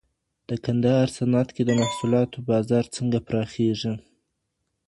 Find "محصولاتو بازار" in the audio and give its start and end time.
1.81-2.85